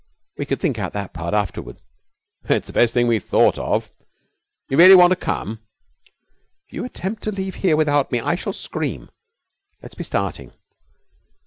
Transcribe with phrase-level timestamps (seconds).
[0.35, 1.79] We could think out that part afterward.'
[2.45, 3.91] 'It's the best thing we've thought of.
[4.67, 5.59] You really want to come?'
[6.65, 9.11] 'If you attempt to leave here without me I shall scream.
[9.83, 10.53] Let's be starting.'